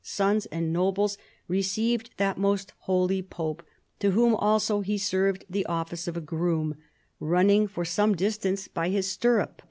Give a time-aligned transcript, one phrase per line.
[0.03, 1.15] sons, and nobles,
[1.47, 3.61] received that most holy pope,
[3.99, 6.73] to whom also he served the office of a groom,
[7.19, 9.59] running for some distance by his stirrup.